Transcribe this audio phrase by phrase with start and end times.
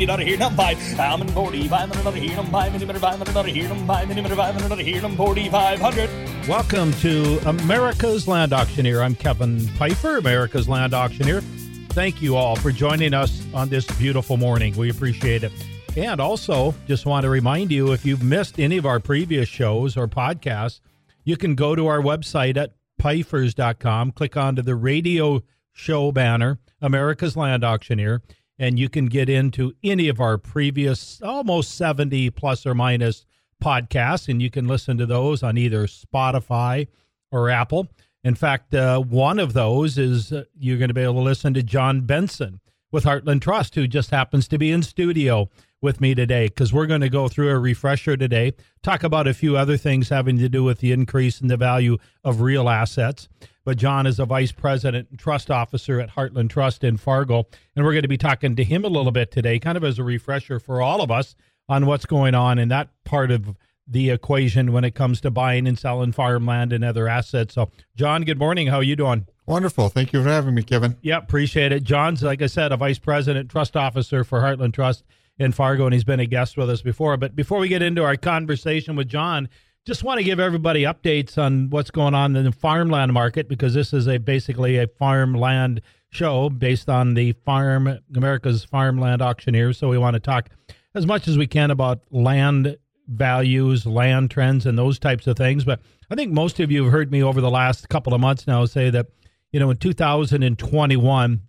[0.00, 0.98] mini dollar here them five.
[0.98, 3.86] I'm in forty five hundred dollar here them five mini five hundred dollar here them
[3.86, 6.08] five mini five hundred dollar here them forty five hundred.
[6.48, 9.02] Welcome to America's Land Auctioneer.
[9.02, 11.42] I'm Kevin Pifer, America's Land Auctioneer.
[11.90, 14.74] Thank you all for joining us on this beautiful morning.
[14.74, 15.52] We appreciate it.
[15.98, 19.98] And also, just want to remind you if you've missed any of our previous shows
[19.98, 20.80] or podcasts,
[21.24, 25.42] you can go to our website at pifers.com, click onto the radio
[25.72, 28.22] show banner, America's Land Auctioneer,
[28.60, 33.24] and you can get into any of our previous almost 70 plus or minus
[33.60, 36.86] podcasts, and you can listen to those on either Spotify
[37.32, 37.88] or Apple.
[38.22, 41.54] In fact, uh, one of those is uh, you're going to be able to listen
[41.54, 42.60] to John Benson
[42.92, 45.48] with Heartland Trust, who just happens to be in studio
[45.80, 49.32] with me today because we're going to go through a refresher today, talk about a
[49.32, 53.26] few other things having to do with the increase in the value of real assets.
[53.70, 57.46] But John is a vice president and trust officer at Heartland Trust in Fargo.
[57.76, 59.96] And we're going to be talking to him a little bit today, kind of as
[60.00, 61.36] a refresher for all of us
[61.68, 63.54] on what's going on in that part of
[63.86, 67.54] the equation when it comes to buying and selling farmland and other assets.
[67.54, 68.66] So, John, good morning.
[68.66, 69.28] How are you doing?
[69.46, 69.88] Wonderful.
[69.88, 70.96] Thank you for having me, Kevin.
[71.00, 71.84] Yeah, appreciate it.
[71.84, 75.04] John's, like I said, a vice president, trust officer for Heartland Trust
[75.38, 77.16] in Fargo, and he's been a guest with us before.
[77.16, 79.48] But before we get into our conversation with John,
[79.86, 83.74] just want to give everybody updates on what's going on in the farmland market because
[83.74, 89.78] this is a basically a farmland show based on the farm America's farmland auctioneers.
[89.78, 90.50] So we want to talk
[90.94, 92.76] as much as we can about land
[93.08, 95.64] values, land trends, and those types of things.
[95.64, 98.46] But I think most of you have heard me over the last couple of months
[98.46, 99.06] now say that
[99.52, 101.40] you know in 2021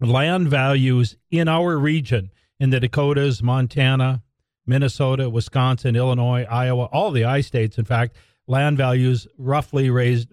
[0.00, 4.22] land values in our region in the Dakotas, Montana,
[4.66, 10.28] Minnesota, Wisconsin, Illinois, Iowa, all the I states, in fact, land values roughly raised,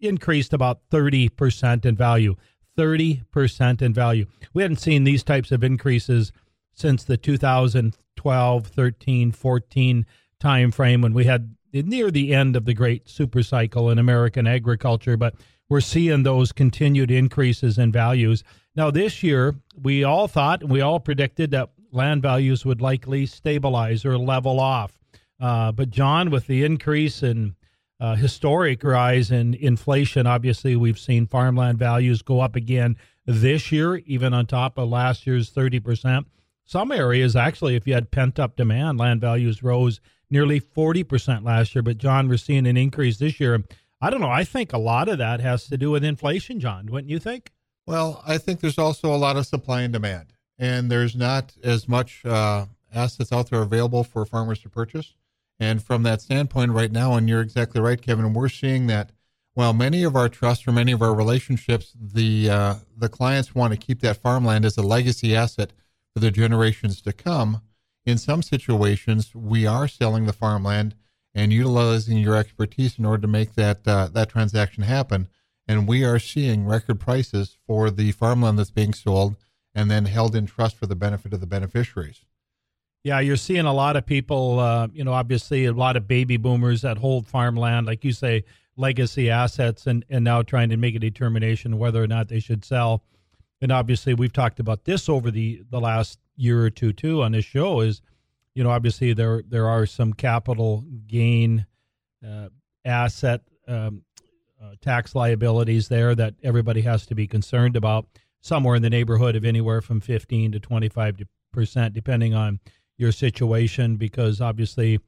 [0.00, 2.36] increased about 30% in value.
[2.78, 4.26] 30% in value.
[4.54, 6.32] We hadn't seen these types of increases
[6.72, 10.06] since the 2012, 13, 14
[10.38, 14.46] time frame when we had near the end of the great super cycle in American
[14.46, 15.34] agriculture, but
[15.68, 18.42] we're seeing those continued increases in values.
[18.74, 24.04] Now, this year, we all thought, we all predicted that land values would likely stabilize
[24.04, 24.98] or level off.
[25.40, 27.56] Uh, but, John, with the increase in
[27.98, 32.96] uh, historic rise in inflation, obviously, we've seen farmland values go up again
[33.26, 36.26] this year, even on top of last year's 30%.
[36.64, 40.00] Some areas, actually, if you had pent up demand, land values rose
[40.30, 41.82] nearly 40% last year.
[41.82, 43.64] But, John, we're seeing an increase this year.
[44.00, 44.30] I don't know.
[44.30, 47.50] I think a lot of that has to do with inflation, John, wouldn't you think?
[47.86, 51.88] Well, I think there's also a lot of supply and demand, and there's not as
[51.88, 55.14] much uh, assets out there available for farmers to purchase.
[55.58, 59.10] And from that standpoint, right now, and you're exactly right, Kevin, we're seeing that
[59.54, 63.72] while many of our trusts or many of our relationships, the uh, the clients want
[63.72, 65.72] to keep that farmland as a legacy asset
[66.14, 67.62] for the generations to come.
[68.06, 70.94] In some situations, we are selling the farmland
[71.34, 75.28] and utilizing your expertise in order to make that uh, that transaction happen
[75.70, 79.36] and we are seeing record prices for the farmland that's being sold
[79.74, 82.24] and then held in trust for the benefit of the beneficiaries.
[83.02, 86.36] Yeah, you're seeing a lot of people, uh, you know, obviously a lot of baby
[86.36, 88.44] boomers that hold farmland, like you say,
[88.76, 92.64] legacy assets, and, and now trying to make a determination whether or not they should
[92.64, 93.02] sell.
[93.62, 97.32] And obviously, we've talked about this over the, the last year or two, too, on
[97.32, 98.02] this show is,
[98.54, 101.66] you know, obviously there, there are some capital gain
[102.26, 102.48] uh,
[102.84, 104.02] asset um,
[104.62, 108.06] uh, tax liabilities there that everybody has to be concerned about,
[108.40, 111.20] somewhere in the neighborhood of anywhere from 15 to 25
[111.52, 112.60] percent, depending on
[112.96, 115.00] your situation, because obviously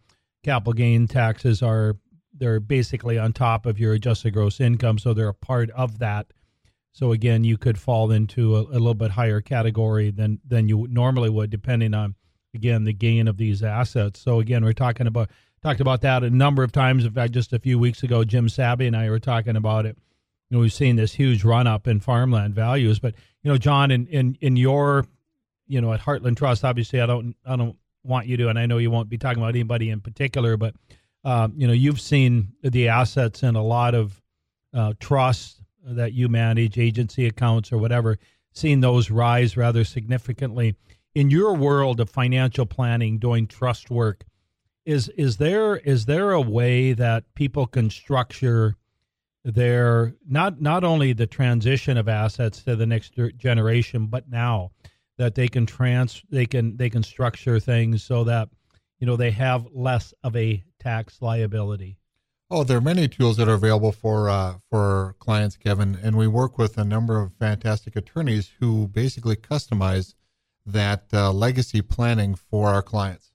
[0.42, 1.96] capital gain taxes are
[2.34, 6.32] they're basically on top of your adjusted gross income, so they're a part of that.
[6.92, 10.86] So again, you could fall into a, a little bit higher category than than you
[10.90, 12.14] normally would, depending on
[12.54, 14.20] again the gain of these assets.
[14.20, 15.30] So again, we're talking about
[15.62, 17.04] talked about that a number of times.
[17.04, 19.96] In fact, just a few weeks ago, Jim Sabby and I were talking about it.
[20.52, 24.06] Know, we've seen this huge run up in farmland values, but you know, John, in
[24.08, 25.06] in in your,
[25.66, 28.66] you know, at Heartland Trust, obviously, I don't I don't want you to, and I
[28.66, 30.74] know you won't be talking about anybody in particular, but
[31.24, 34.20] um, you know, you've seen the assets in a lot of
[34.74, 38.18] uh, trusts that you manage, agency accounts or whatever,
[38.52, 40.76] seen those rise rather significantly.
[41.14, 44.24] In your world of financial planning, doing trust work,
[44.84, 48.76] is is there is there a way that people can structure
[49.44, 54.70] their not not only the transition of assets to the next generation but now
[55.18, 58.48] that they can trans they can they can structure things so that
[58.98, 61.96] you know they have less of a tax liability
[62.50, 66.28] oh there are many tools that are available for uh, for clients kevin and we
[66.28, 70.14] work with a number of fantastic attorneys who basically customize
[70.66, 73.32] that uh, legacy planning for our clients.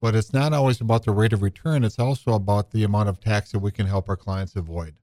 [0.00, 3.20] But it's not always about the rate of return, it's also about the amount of
[3.20, 4.96] tax that we can help our clients avoid.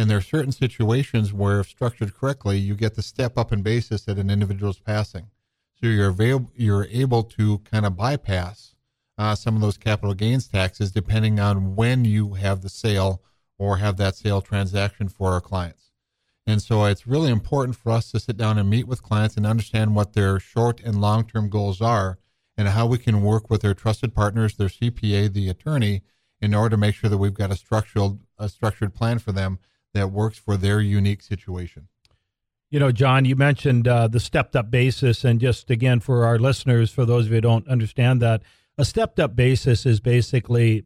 [0.00, 3.60] And there are certain situations where, if structured correctly, you get the step up in
[3.60, 5.26] basis that an individual is passing.
[5.74, 8.74] So you're available, you're able to kind of bypass
[9.18, 13.20] uh, some of those capital gains taxes depending on when you have the sale
[13.58, 15.90] or have that sale transaction for our clients.
[16.46, 19.46] And so it's really important for us to sit down and meet with clients and
[19.46, 22.18] understand what their short and long term goals are
[22.56, 26.00] and how we can work with their trusted partners, their CPA, the attorney,
[26.40, 29.58] in order to make sure that we've got a structured a structured plan for them
[29.94, 31.88] that works for their unique situation.
[32.70, 35.24] You know, John, you mentioned uh, the stepped up basis.
[35.24, 38.42] And just again, for our listeners, for those of you who don't understand that,
[38.78, 40.84] a stepped up basis is basically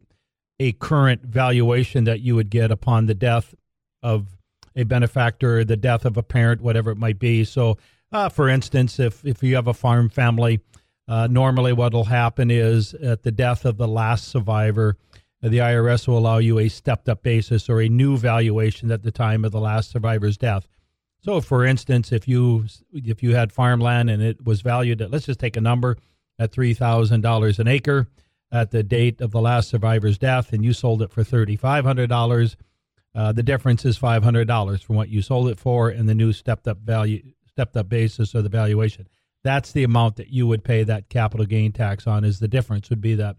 [0.59, 3.55] a current valuation that you would get upon the death
[4.03, 4.29] of
[4.75, 7.45] a benefactor, the death of a parent, whatever it might be.
[7.45, 7.77] So,
[8.11, 10.61] uh, for instance, if, if you have a farm family,
[11.07, 14.97] uh, normally what will happen is at the death of the last survivor,
[15.51, 19.11] the IRS will allow you a stepped up basis or a new valuation at the
[19.11, 20.67] time of the last survivor's death.
[21.21, 25.27] So, for instance, if you if you had farmland and it was valued at let's
[25.27, 25.97] just take a number
[26.39, 28.09] at three thousand dollars an acre
[28.53, 31.85] at the date of the last survivor's death, and you sold it for thirty five
[31.85, 32.57] hundred dollars,
[33.15, 36.15] uh, the difference is five hundred dollars from what you sold it for and the
[36.15, 39.07] new stepped up value stepped up basis or the valuation.
[39.43, 42.25] That's the amount that you would pay that capital gain tax on.
[42.25, 43.37] Is the difference would be that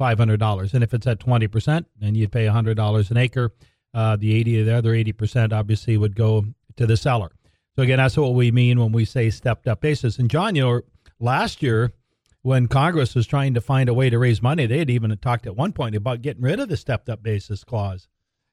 [0.00, 0.74] $500.
[0.74, 3.52] And if it's at 20%, then you'd pay $100 an acre.
[3.92, 6.44] Uh, the 80, the other 80% obviously would go
[6.76, 7.30] to the seller.
[7.76, 10.18] So again, that's what we mean when we say stepped up basis.
[10.18, 10.80] And John, you know,
[11.18, 11.92] last year
[12.42, 15.46] when Congress was trying to find a way to raise money, they had even talked
[15.46, 18.08] at one point about getting rid of the stepped up basis clause.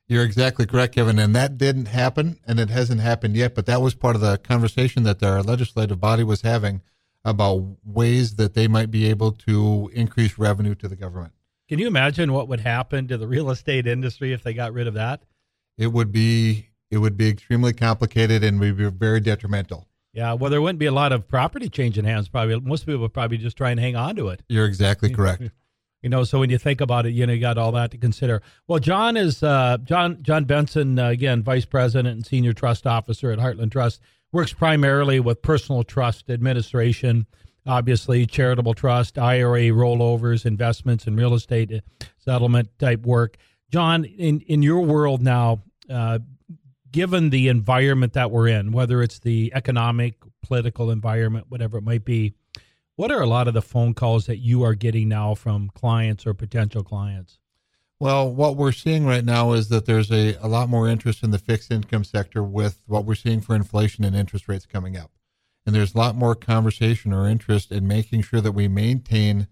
[0.08, 1.20] You're exactly correct, Kevin.
[1.20, 3.56] And that didn't happen, and it hasn't happened yet.
[3.56, 6.82] But that was part of the conversation that our legislative body was having
[7.24, 11.34] about ways that they might be able to increase revenue to the government.
[11.70, 14.88] Can you imagine what would happen to the real estate industry if they got rid
[14.88, 15.24] of that?
[15.78, 19.88] It would be it would be extremely complicated and would be very detrimental.
[20.14, 22.28] Yeah, well, there wouldn't be a lot of property changing hands.
[22.28, 24.44] Probably most people would probably just try and hang on to it.
[24.50, 25.44] You're exactly correct.
[26.02, 27.98] you know, so when you think about it, you know, you got all that to
[27.98, 28.42] consider.
[28.68, 33.32] Well, John is uh, John John Benson uh, again, vice president and senior trust officer
[33.32, 34.02] at Heartland Trust
[34.32, 37.26] works primarily with personal trust administration,
[37.66, 43.38] obviously charitable trust, IRA rollovers, investments, and real estate uh, settlement type work.
[43.70, 46.20] John, in, in your world now, uh,
[46.92, 52.04] given the environment that we're in, whether it's the economic, political environment, whatever it might
[52.04, 52.34] be,
[52.96, 56.28] what are a lot of the phone calls that you are getting now from clients
[56.28, 57.40] or potential clients?
[58.02, 61.30] Well, what we're seeing right now is that there's a, a lot more interest in
[61.30, 65.12] the fixed income sector with what we're seeing for inflation and interest rates coming up.
[65.68, 69.46] And there's a lot more conversation or interest in making sure that we maintain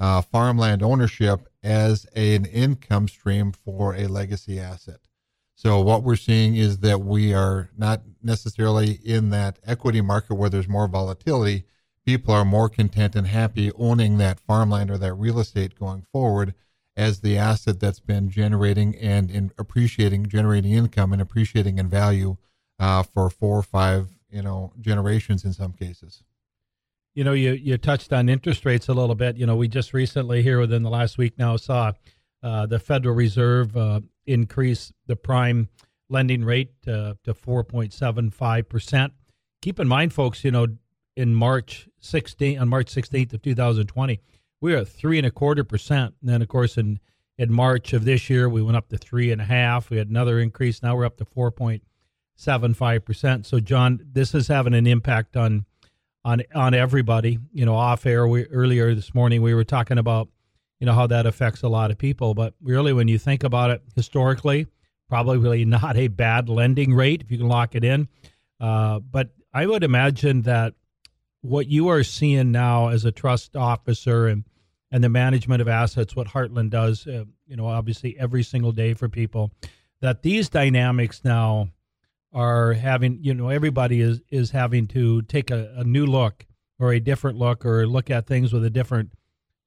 [0.00, 4.98] uh, farmland ownership as a, an income stream for a legacy asset.
[5.54, 10.50] So what we're seeing is that we are not necessarily in that equity market where
[10.50, 11.66] there's more volatility.
[12.04, 16.54] People are more content and happy owning that farmland or that real estate going forward
[16.96, 22.36] as the asset that's been generating and in appreciating, generating income and appreciating in value
[22.78, 26.22] uh, for four or five, you know, generations in some cases.
[27.14, 29.36] You know, you you touched on interest rates a little bit.
[29.36, 31.92] You know, we just recently here within the last week now saw
[32.42, 35.68] uh, the Federal Reserve uh, increase the prime
[36.08, 39.12] lending rate to, to 4.75 percent.
[39.60, 40.66] Keep in mind, folks, you know,
[41.16, 44.20] in March 16 on March 16th of 2020
[44.62, 46.14] we at three and a quarter percent.
[46.22, 47.00] And then, of course, in
[47.36, 49.90] in March of this year, we went up to three and a half.
[49.90, 50.82] We had another increase.
[50.82, 51.82] Now we're up to four point
[52.36, 53.44] seven five percent.
[53.44, 55.66] So, John, this is having an impact on
[56.24, 57.38] on on everybody.
[57.52, 58.26] You know, off air.
[58.26, 60.28] We earlier this morning we were talking about
[60.78, 62.32] you know how that affects a lot of people.
[62.32, 64.68] But really, when you think about it historically,
[65.08, 68.06] probably really not a bad lending rate if you can lock it in.
[68.60, 70.74] Uh, but I would imagine that
[71.40, 74.44] what you are seeing now as a trust officer and
[74.92, 78.92] and the management of assets, what Heartland does, uh, you know, obviously every single day
[78.92, 79.50] for people,
[80.00, 81.70] that these dynamics now
[82.32, 86.46] are having, you know, everybody is is having to take a, a new look
[86.78, 89.10] or a different look or look at things with a different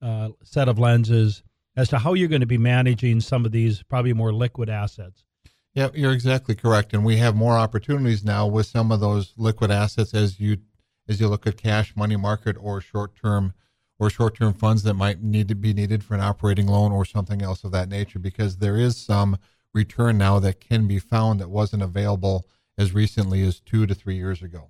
[0.01, 1.41] uh, set of lenses
[1.75, 5.23] as to how you're going to be managing some of these probably more liquid assets.
[5.73, 9.71] Yeah, you're exactly correct, and we have more opportunities now with some of those liquid
[9.71, 10.57] assets as you
[11.07, 13.53] as you look at cash, money market, or short term
[13.97, 17.41] or short-term funds that might need to be needed for an operating loan or something
[17.41, 19.37] else of that nature because there is some
[19.73, 22.45] return now that can be found that wasn't available
[22.77, 24.69] as recently as two to three years ago.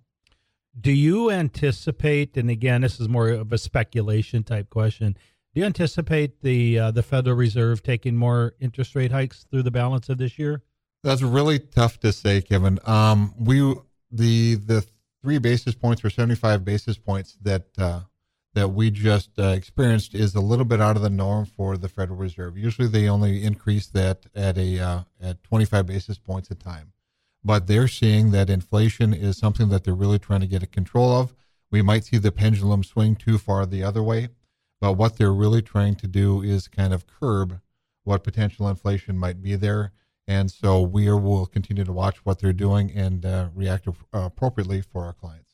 [0.79, 2.35] Do you anticipate?
[2.37, 5.13] And again, this is more of a speculation type question.
[5.53, 9.71] Do you anticipate the uh, the Federal Reserve taking more interest rate hikes through the
[9.71, 10.63] balance of this year?
[11.01, 12.79] That's really tough to say, Kevin.
[12.85, 13.73] Um, we
[14.11, 14.85] the the
[15.21, 18.01] three basis points or seventy five basis points that uh,
[18.55, 21.87] that we just uh, experienced is a little bit out of the norm for the
[21.87, 22.57] Federal Reserve.
[22.57, 26.93] Usually, they only increase that at a uh, at twenty five basis points a time,
[27.43, 31.11] but they're seeing that inflation is something that they're really trying to get a control
[31.11, 31.35] of.
[31.69, 34.29] We might see the pendulum swing too far the other way
[34.81, 37.59] but what they're really trying to do is kind of curb
[38.03, 39.91] what potential inflation might be there.
[40.27, 45.05] And so we will continue to watch what they're doing and uh, react appropriately for
[45.05, 45.44] our clients.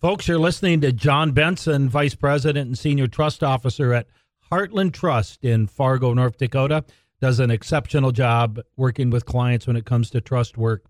[0.00, 4.06] Folks, you're listening to John Benson, Vice President and Senior Trust Officer at
[4.48, 6.84] Heartland Trust in Fargo, North Dakota.
[7.20, 10.84] Does an exceptional job working with clients when it comes to trust work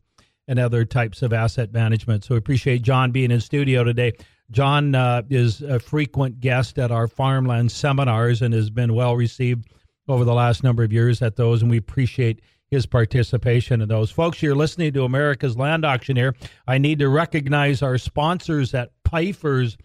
[0.46, 2.24] and other types of asset management.
[2.24, 4.12] So we appreciate John being in studio today.
[4.50, 9.72] John uh, is a frequent guest at our farmland seminars and has been well received
[10.06, 14.10] over the last number of years at those, and we appreciate his participation in those.
[14.10, 16.34] Folks, you're listening to America's Land Auctioneer.
[16.66, 19.76] I need to recognize our sponsors at Pifer's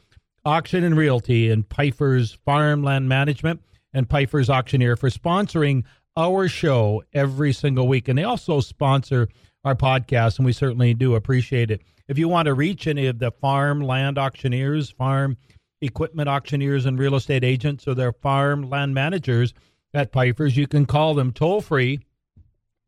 [0.45, 3.61] Auction and Realty and Pifer's Farmland Management
[3.93, 5.83] and Pifer's Auctioneer for sponsoring
[6.17, 8.07] our show every single week.
[8.07, 9.29] And they also sponsor
[9.63, 11.81] our podcast, and we certainly do appreciate it.
[12.07, 15.37] If you want to reach any of the farm land auctioneers, farm
[15.81, 19.53] equipment auctioneers, and real estate agents, or their farm land managers
[19.93, 22.01] at Pifer's, you can call them toll free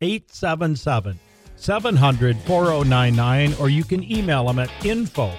[0.01, 1.19] 877
[1.55, 5.31] 700 4099, or you can email them at info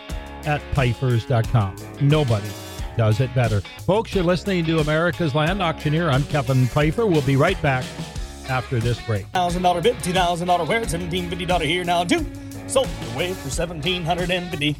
[0.45, 1.77] at pifers.com.
[2.01, 2.49] Nobody
[2.97, 3.61] does it better.
[3.61, 6.09] Folks, you're listening to America's Land Auctioneer.
[6.09, 7.07] I'm Kevin Pifer.
[7.07, 7.85] We'll be right back
[8.49, 9.31] after this break.
[9.33, 12.25] $1,000 bid, $2,000 where, $1,750 here now, too.
[12.67, 14.77] Sold away for 1750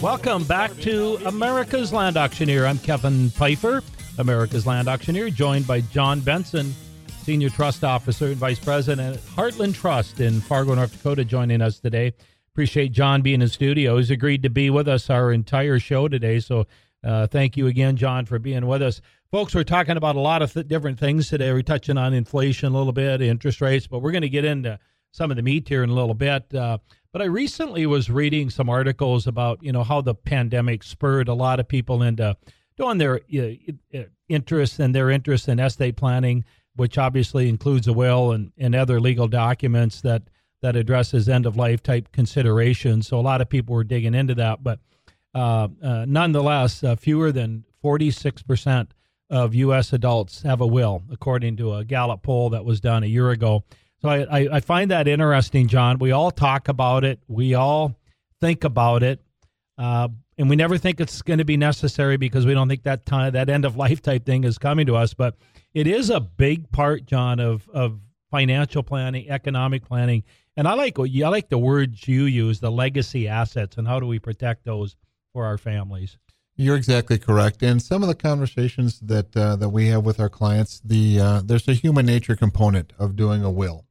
[0.00, 2.64] Welcome back to America's Land Auctioneer.
[2.64, 3.82] I'm Kevin Pifer,
[4.16, 6.74] America's Land Auctioneer, joined by John Benson,
[7.20, 11.78] Senior Trust Officer and Vice President at Heartland Trust in Fargo, North Dakota, joining us
[11.78, 12.14] today.
[12.54, 13.98] Appreciate John being in studio.
[13.98, 16.40] He's agreed to be with us our entire show today.
[16.40, 16.66] So
[17.04, 19.02] uh, thank you again, John, for being with us.
[19.30, 21.52] Folks, we're talking about a lot of th- different things today.
[21.52, 24.78] We're touching on inflation a little bit, interest rates, but we're going to get into
[25.12, 26.54] some of the meat here in a little bit.
[26.54, 26.78] Uh,
[27.12, 31.34] but I recently was reading some articles about, you know, how the pandemic spurred a
[31.34, 32.36] lot of people into
[32.76, 36.44] doing their uh, interest and their interest in estate planning,
[36.76, 40.22] which obviously includes a will and, and other legal documents that
[40.60, 43.06] that addresses end of life type considerations.
[43.06, 44.80] So a lot of people were digging into that, but
[45.34, 48.88] uh, uh, nonetheless, uh, fewer than 46%
[49.30, 49.92] of U.S.
[49.92, 53.62] adults have a will, according to a Gallup poll that was done a year ago.
[54.00, 55.98] So I, I, I find that interesting, John.
[55.98, 57.96] We all talk about it, we all
[58.40, 59.20] think about it,
[59.76, 63.04] uh, and we never think it's going to be necessary because we don't think that
[63.04, 65.14] time, that end of life type thing is coming to us.
[65.14, 65.36] But
[65.74, 67.98] it is a big part, John, of of
[68.30, 70.22] financial planning, economic planning,
[70.56, 73.98] and I like what I like the words you use, the legacy assets, and how
[73.98, 74.96] do we protect those
[75.32, 76.18] for our families.
[76.56, 77.62] You're exactly correct.
[77.62, 81.42] And some of the conversations that uh, that we have with our clients, the uh,
[81.44, 83.86] there's a human nature component of doing a will,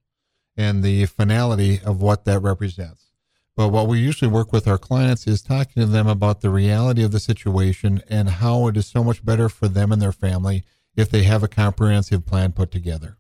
[0.58, 3.12] and the finality of what that represents.
[3.56, 7.04] But what we usually work with our clients is talking to them about the reality
[7.04, 10.64] of the situation and how it is so much better for them and their family
[10.96, 13.18] if they have a comprehensive plan put together.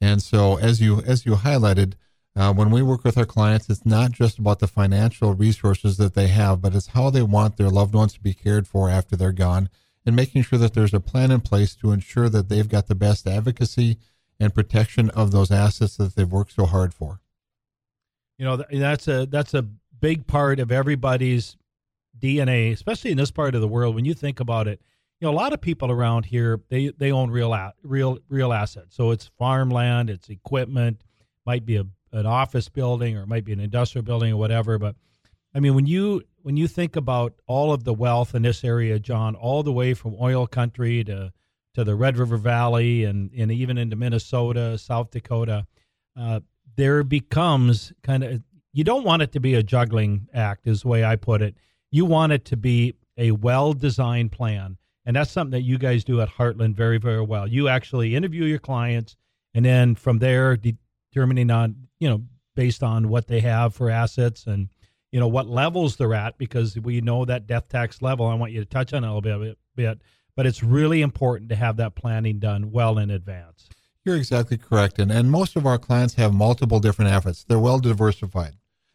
[0.00, 1.94] And so, as you as you highlighted,
[2.36, 6.14] uh, when we work with our clients, it's not just about the financial resources that
[6.14, 9.16] they have, but it's how they want their loved ones to be cared for after
[9.16, 9.68] they're gone
[10.06, 12.94] and making sure that there's a plan in place to ensure that they've got the
[12.94, 13.98] best advocacy
[14.40, 17.20] and protection of those assets that they've worked so hard for.
[18.38, 21.56] You know, that's a that's a big part of everybody's
[22.18, 23.94] DNA, especially in this part of the world.
[23.94, 24.80] When you think about it,
[25.20, 28.52] you know, a lot of people around here they they own real out real real
[28.52, 28.94] assets.
[28.94, 31.02] So it's farmland, it's equipment,
[31.44, 34.78] might be a an office building or it might be an industrial building or whatever.
[34.78, 34.96] But
[35.54, 38.98] I mean, when you when you think about all of the wealth in this area,
[38.98, 41.32] John, all the way from oil country to
[41.78, 45.64] to the Red River Valley and and even into Minnesota, South Dakota,
[46.18, 46.40] uh,
[46.76, 48.42] there becomes kind of
[48.72, 51.56] you don't want it to be a juggling act, is the way I put it.
[51.92, 54.76] You want it to be a well designed plan.
[55.06, 57.46] And that's something that you guys do at Heartland very, very well.
[57.46, 59.16] You actually interview your clients,
[59.54, 62.24] and then from there, determining on you know,
[62.56, 64.68] based on what they have for assets and,
[65.12, 68.26] you know, what levels they're at, because we know that death tax level.
[68.26, 70.00] I want you to touch on a little bit, bit
[70.38, 73.68] but it's really important to have that planning done well in advance.
[74.04, 75.00] You're exactly correct.
[75.00, 77.42] And, and most of our clients have multiple different assets.
[77.42, 78.54] They're well diversified.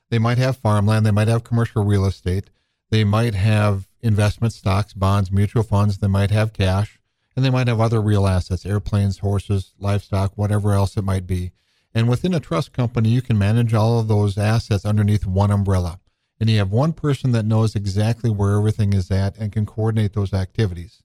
[0.10, 2.50] They might have farmland, they might have commercial real estate,
[2.92, 6.98] they might have investment stocks, bonds, mutual funds, they might have cash,
[7.36, 11.52] and they might have other real assets, airplanes, horses, livestock, whatever else it might be.
[11.94, 16.00] And within a trust company, you can manage all of those assets underneath one umbrella.
[16.40, 20.14] And you have one person that knows exactly where everything is at and can coordinate
[20.14, 21.04] those activities.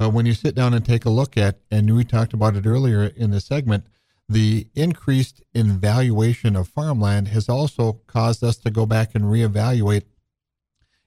[0.00, 2.64] But when you sit down and take a look at, and we talked about it
[2.64, 3.84] earlier in the segment,
[4.26, 10.04] the increased in valuation of farmland has also caused us to go back and reevaluate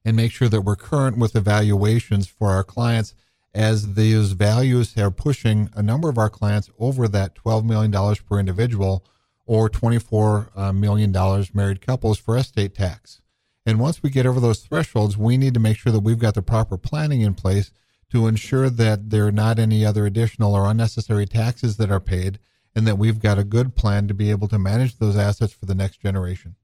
[0.06, 3.16] and make sure that we're current with evaluations for our clients
[3.52, 8.38] as these values are pushing a number of our clients over that $12 million per
[8.38, 9.04] individual
[9.48, 13.22] or $24 uh, married couples for estate tax.
[13.66, 16.36] And once we get over those thresholds, we need to make sure that we've got
[16.36, 17.72] the proper planning in place
[18.14, 22.38] to ensure that there are not any other additional or unnecessary taxes that are paid
[22.76, 25.66] and that we've got a good plan to be able to manage those assets for
[25.66, 26.56] the next generation.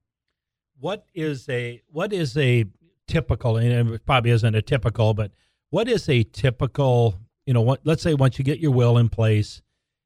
[0.79, 2.65] What is a what is a
[3.07, 5.31] typical and it probably isn't a typical, but
[5.71, 9.09] what is a typical, you know, what, let's say once you get your will in
[9.09, 9.63] place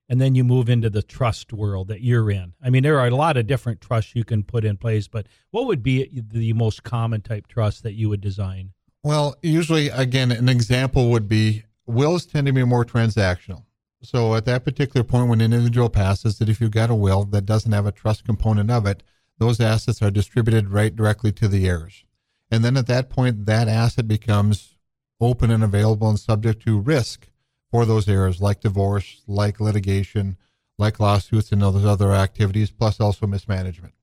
[0.08, 2.54] and then you move into the trust world that you're in.
[2.64, 5.28] I mean, there are a lot of different trusts you can put in place, but
[5.52, 8.72] what would be the most common type trust that you would design?
[9.04, 13.64] Well, usually, again, an example would be wills tend to be more transactional.
[14.02, 17.26] So at that particular point, when an individual passes, that if you've got a will
[17.26, 19.04] that doesn't have a trust component of it,
[19.38, 22.06] those assets are distributed right directly to the heirs.
[22.52, 24.76] And then at that point, that asset becomes
[25.20, 27.28] open and available and subject to risk
[27.72, 30.38] for those heirs, like divorce, like litigation,
[30.78, 33.94] like lawsuits, and all those other activities, plus also mismanagement.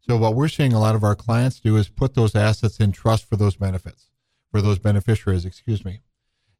[0.00, 2.92] So what we're seeing a lot of our clients do is put those assets in
[2.92, 4.07] trust for those benefits,
[4.50, 6.00] for those beneficiaries, excuse me.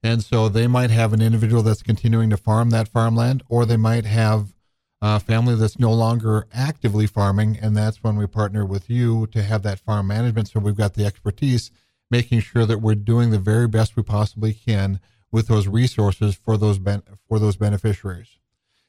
[0.02, 3.76] And so they might have an individual that's continuing to farm that farmland, or they
[3.76, 4.54] might have
[5.00, 7.58] a family that's no longer actively farming.
[7.60, 10.48] And that's when we partner with you to have that farm management.
[10.48, 11.70] So we've got the expertise,
[12.10, 16.56] making sure that we're doing the very best we possibly can with those resources for
[16.56, 18.38] those ben- for those beneficiaries.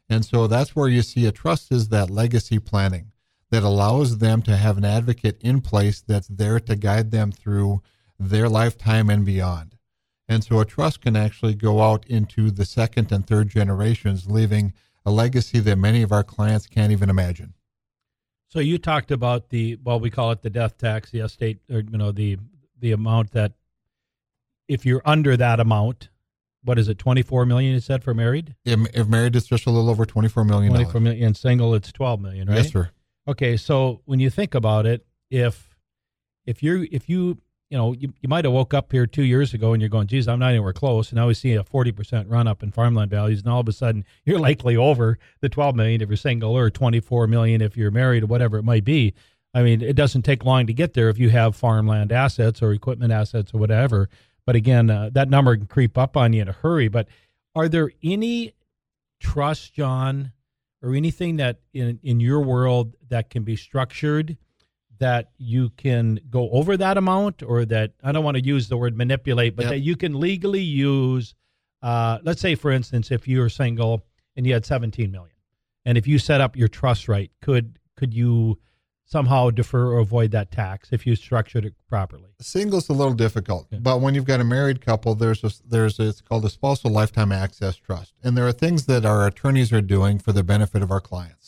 [0.10, 3.12] And so that's where you see a trust is that legacy planning
[3.52, 7.82] that allows them to have an advocate in place that's there to guide them through
[8.20, 9.78] their lifetime and beyond.
[10.28, 14.74] And so a trust can actually go out into the second and third generations, leaving
[15.06, 17.54] a legacy that many of our clients can't even imagine.
[18.50, 21.80] So you talked about the well, we call it the death tax, the estate, or
[21.80, 22.38] you know the
[22.80, 23.54] the amount that
[24.68, 26.10] if you're under that amount,
[26.64, 27.74] what is it, twenty four million?
[27.74, 28.56] You said for married.
[28.66, 30.74] If, if married, it's just a little over twenty four million.
[30.74, 31.26] Twenty four million.
[31.28, 32.58] And single, it's twelve million, right?
[32.58, 32.90] Yes, sir.
[33.28, 35.76] Okay, so when you think about it, if
[36.46, 37.38] if you if you
[37.70, 40.08] you know, you, you might have woke up here two years ago and you're going,
[40.08, 41.10] geez, I'm not anywhere close.
[41.10, 43.40] And now we see a 40% run up in farmland values.
[43.40, 46.70] And all of a sudden you're likely over the 12 million if you're single or
[46.70, 49.14] 24 million if you're married or whatever it might be.
[49.54, 52.72] I mean, it doesn't take long to get there if you have farmland assets or
[52.72, 54.10] equipment assets or whatever.
[54.46, 56.88] But again, uh, that number can creep up on you in a hurry.
[56.88, 57.08] But
[57.56, 58.54] are there any
[59.20, 60.32] trusts, John,
[60.82, 64.38] or anything that in, in your world that can be structured–
[65.00, 68.78] that you can go over that amount or that I don't want to use the
[68.78, 69.72] word manipulate, but yep.
[69.72, 71.34] that you can legally use
[71.82, 74.04] uh, let's say for instance if you're single
[74.36, 75.36] and you had 17 million
[75.86, 78.60] and if you set up your trust right could could you
[79.06, 83.14] somehow defer or avoid that tax if you structured it properly single's is a little
[83.14, 83.80] difficult yeah.
[83.82, 86.92] but when you've got a married couple there's a, there's a, it's called a spousal
[86.92, 90.82] lifetime access trust and there are things that our attorneys are doing for the benefit
[90.82, 91.39] of our clients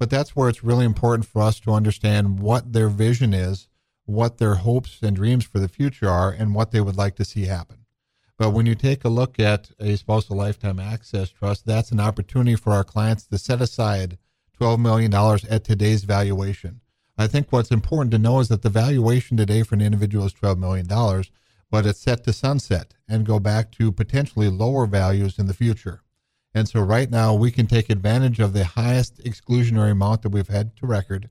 [0.00, 3.68] but that's where it's really important for us to understand what their vision is,
[4.06, 7.24] what their hopes and dreams for the future are, and what they would like to
[7.24, 7.84] see happen.
[8.38, 12.56] But when you take a look at a spousal lifetime access trust, that's an opportunity
[12.56, 14.16] for our clients to set aside
[14.58, 15.12] $12 million
[15.50, 16.80] at today's valuation.
[17.18, 20.32] I think what's important to know is that the valuation today for an individual is
[20.32, 20.86] $12 million,
[21.70, 26.00] but it's set to sunset and go back to potentially lower values in the future.
[26.54, 30.48] And so right now we can take advantage of the highest exclusionary amount that we've
[30.48, 31.30] had to record.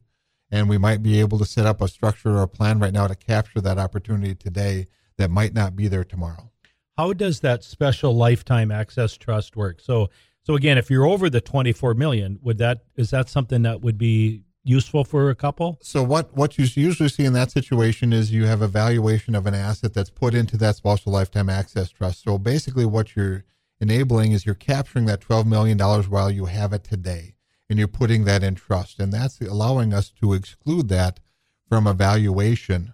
[0.51, 3.07] And we might be able to set up a structure or a plan right now
[3.07, 6.49] to capture that opportunity today that might not be there tomorrow.
[6.97, 9.79] How does that spousal lifetime access trust work?
[9.79, 10.09] So
[10.43, 13.97] so again, if you're over the 24 million, would that is that something that would
[13.97, 15.77] be useful for a couple?
[15.81, 19.45] So what what you usually see in that situation is you have a valuation of
[19.45, 22.23] an asset that's put into that spousal lifetime access trust.
[22.23, 23.43] So basically what you're
[23.79, 27.35] enabling is you're capturing that $12 million while you have it today
[27.69, 28.99] and you're putting that in trust.
[28.99, 31.19] And that's allowing us to exclude that
[31.67, 32.93] from evaluation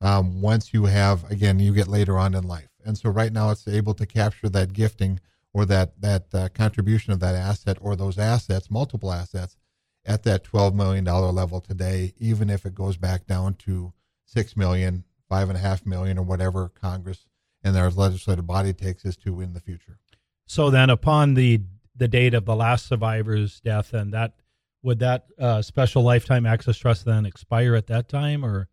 [0.00, 2.68] um, once you have, again, you get later on in life.
[2.84, 5.20] And so right now it's able to capture that gifting
[5.52, 9.56] or that that uh, contribution of that asset or those assets, multiple assets,
[10.04, 13.92] at that twelve million dollar level today, even if it goes back down to
[14.24, 17.26] six million, five and a half million, or whatever Congress
[17.62, 19.98] and their legislative body takes us to in the future.
[20.48, 21.60] So then, upon the
[21.94, 24.32] the date of the last survivor's death, and that
[24.82, 28.68] would that uh, spousal lifetime access trust then expire at that time, or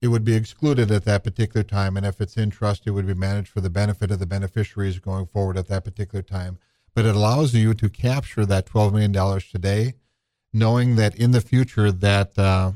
[0.00, 1.96] it would be excluded at that particular time.
[1.96, 5.00] And if it's in trust, it would be managed for the benefit of the beneficiaries
[5.00, 6.58] going forward at that particular time.
[6.94, 9.94] But it allows you to capture that $12 million today,
[10.52, 12.70] knowing that in the future that uh,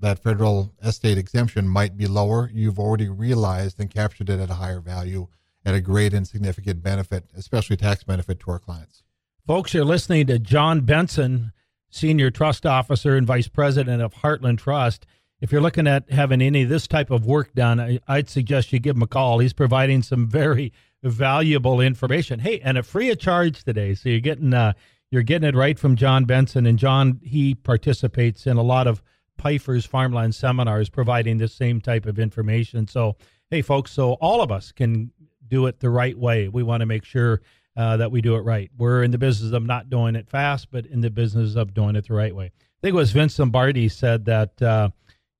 [0.00, 2.50] that federal estate exemption might be lower.
[2.52, 5.28] You've already realized and captured it at a higher value
[5.64, 9.02] at a great and significant benefit, especially tax benefit to our clients.
[9.46, 11.52] Folks, you're listening to John Benson,
[11.90, 15.06] Senior Trust Officer and Vice President of Heartland Trust
[15.42, 18.72] if you're looking at having any of this type of work done, I, would suggest
[18.72, 19.40] you give him a call.
[19.40, 20.72] He's providing some very
[21.02, 22.38] valuable information.
[22.38, 24.74] Hey, and a free of charge today, so you're getting uh,
[25.10, 26.64] you're getting it right from John Benson.
[26.64, 29.02] And John, he participates in a lot of
[29.36, 32.86] Pifer's farmland seminars, providing the same type of information.
[32.86, 33.16] So,
[33.50, 35.10] hey, folks, so all of us can
[35.52, 36.48] do it the right way.
[36.48, 37.42] We want to make sure
[37.76, 38.70] uh, that we do it right.
[38.78, 41.94] We're in the business of not doing it fast, but in the business of doing
[41.94, 42.46] it the right way.
[42.46, 44.60] I think it was Vince Lombardi said that.
[44.60, 44.88] Uh,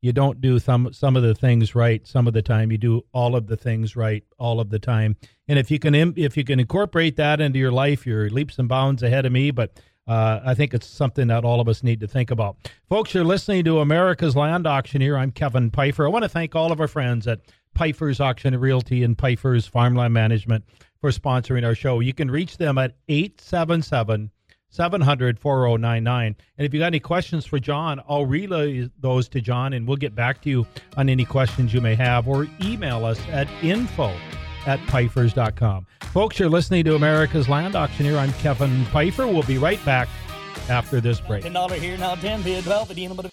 [0.04, 3.02] you don't do some some of the things right some of the time you do
[3.12, 5.14] all of the things right all of the time
[5.46, 8.68] and if you can if you can incorporate that into your life you're leaps and
[8.68, 12.00] bounds ahead of me but uh, I think it's something that all of us need
[12.00, 12.56] to think about.
[12.88, 15.16] Folks, you're listening to America's Land Auctioneer.
[15.16, 16.04] I'm Kevin Pifer.
[16.04, 17.40] I want to thank all of our friends at
[17.74, 20.64] Pifer's Auction Realty and Pifer's Farmland Management
[21.00, 22.00] for sponsoring our show.
[22.00, 24.30] You can reach them at 877-
[24.72, 26.36] 700 4099.
[26.56, 29.98] And if you got any questions for John, I'll relay those to John and we'll
[29.98, 34.14] get back to you on any questions you may have or email us at info
[34.66, 35.86] at pifers.com.
[36.12, 38.16] Folks, you're listening to America's Land Auctioneer.
[38.16, 39.26] I'm Kevin Pifer.
[39.26, 40.08] We'll be right back
[40.70, 41.44] after this break.
[41.44, 43.31] $10 here now, 10 bid, 12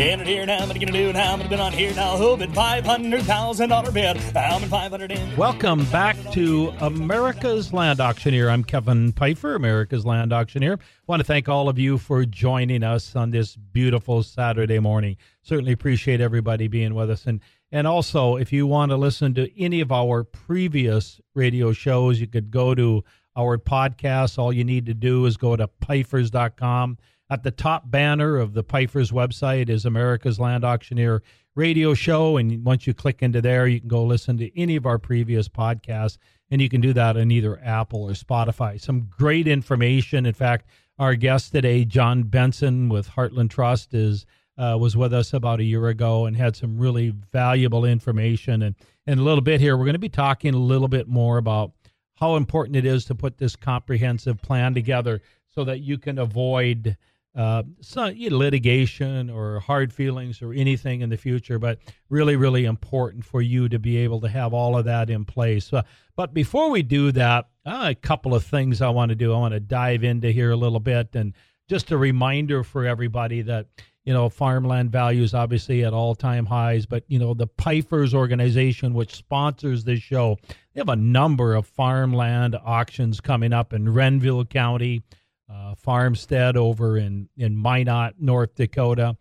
[0.00, 1.34] In it here now, you gonna do now?
[1.34, 2.16] I'm gonna on here now.
[2.16, 4.16] Who five hundred thousand dollar bid?
[4.34, 5.12] I'm in five hundred.
[5.36, 8.48] Welcome back to America's Land Auctioneer.
[8.48, 10.78] I'm Kevin Pifer, America's Land Auctioneer.
[10.80, 15.18] I want to thank all of you for joining us on this beautiful Saturday morning.
[15.42, 17.26] Certainly appreciate everybody being with us.
[17.26, 22.18] And and also, if you want to listen to any of our previous radio shows,
[22.18, 23.04] you could go to
[23.36, 24.38] our podcast.
[24.38, 26.96] All you need to do is go to pifers.com
[27.30, 31.22] at the top banner of the Pifer's website is America's Land Auctioneer
[31.54, 32.36] radio show.
[32.36, 35.48] And once you click into there, you can go listen to any of our previous
[35.48, 36.18] podcasts.
[36.50, 38.80] And you can do that on either Apple or Spotify.
[38.80, 40.26] Some great information.
[40.26, 40.66] In fact,
[40.98, 44.26] our guest today, John Benson with Heartland Trust, is
[44.58, 48.60] uh, was with us about a year ago and had some really valuable information.
[48.60, 48.74] And
[49.06, 51.72] in a little bit here, we're going to be talking a little bit more about
[52.16, 56.98] how important it is to put this comprehensive plan together so that you can avoid
[57.40, 61.78] uh, some you know, litigation or hard feelings or anything in the future, but
[62.10, 65.72] really, really important for you to be able to have all of that in place.
[65.72, 65.80] Uh,
[66.16, 69.32] but before we do that, uh, a couple of things I want to do.
[69.32, 71.32] I want to dive into here a little bit, and
[71.66, 73.68] just a reminder for everybody that
[74.04, 79.14] you know farmland values obviously at all-time highs, but you know the Pifers organization, which
[79.14, 80.36] sponsors this show,
[80.74, 85.02] they have a number of farmland auctions coming up in Renville County
[85.52, 89.16] uh, farmstead over in, in Minot, North Dakota.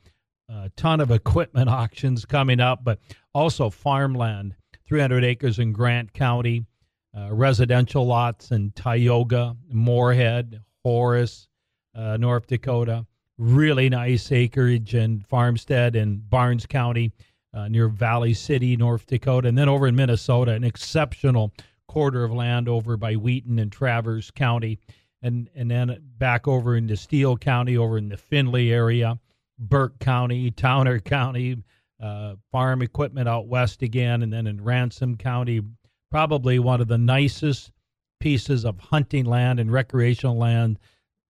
[0.49, 2.99] A ton of equipment auctions coming up, but
[3.33, 4.55] also farmland,
[4.87, 6.65] 300 acres in Grant County,
[7.17, 11.47] uh, residential lots in Tioga, Moorhead, Horace,
[11.95, 13.05] uh, North Dakota.
[13.37, 17.11] Really nice acreage and farmstead in Barnes County
[17.53, 19.47] uh, near Valley City, North Dakota.
[19.47, 21.53] And then over in Minnesota, an exceptional
[21.87, 24.77] quarter of land over by Wheaton and Traverse County
[25.21, 29.19] and and then back over into Steele County, over in the Finley area,
[29.57, 31.57] Burke County, Towner County,
[32.01, 35.61] uh, farm equipment out west again, and then in Ransom County,
[36.11, 37.71] probably one of the nicest
[38.19, 40.79] pieces of hunting land and recreational land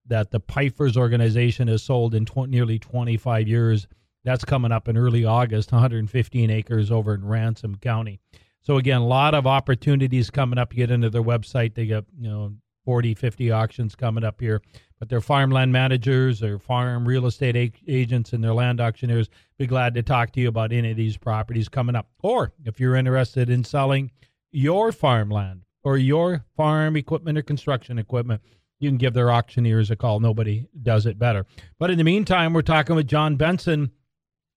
[0.06, 3.86] that the Pifers organization has sold in tw- nearly 25 years.
[4.24, 8.20] That's coming up in early August, 115 acres over in Ransom County.
[8.60, 10.72] So again, a lot of opportunities coming up.
[10.72, 12.52] You get into their website, they get you know
[12.84, 14.62] 40, 50 auctions coming up here.
[14.98, 17.56] But their farmland managers, their farm real estate
[17.88, 21.16] agents, and their land auctioneers be glad to talk to you about any of these
[21.16, 22.08] properties coming up.
[22.22, 24.10] Or if you're interested in selling
[24.52, 28.42] your farmland or your farm equipment or construction equipment,
[28.78, 30.20] you can give their auctioneers a call.
[30.20, 31.46] Nobody does it better.
[31.78, 33.90] But in the meantime, we're talking with John Benson,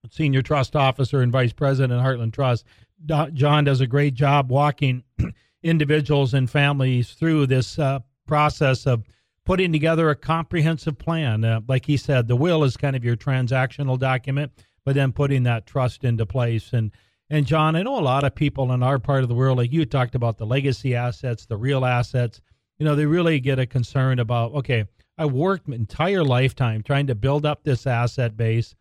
[0.10, 2.66] Senior Trust Officer and Vice President at Heartland Trust.
[3.06, 5.04] John does a great job walking
[5.64, 8.00] individuals and families through this uh,
[8.34, 9.04] process of
[9.46, 11.46] putting together a comprehensive plan.
[11.46, 14.52] Uh, like he said, the will is kind of your transactional document,
[14.84, 16.74] but then putting that trust into place.
[16.74, 16.90] And
[17.30, 19.72] and John, I know a lot of people in our part of the world, like
[19.72, 22.42] you talked about the legacy assets, the real assets.
[22.80, 27.06] You know, they really get a concern about okay, I worked my entire lifetime trying
[27.06, 28.74] to build up this asset base.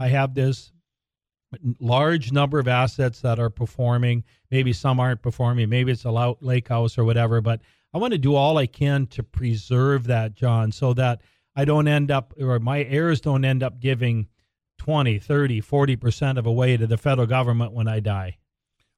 [0.00, 0.72] I have this
[1.78, 4.24] large number of assets that are performing.
[4.50, 5.68] Maybe some aren't performing.
[5.68, 7.40] Maybe it's a lake house or whatever.
[7.40, 7.60] But
[7.94, 11.22] I want to do all I can to preserve that, John, so that
[11.54, 14.28] I don't end up, or my heirs don't end up giving
[14.78, 18.38] 20, 30, 40% of away to the federal government when I die.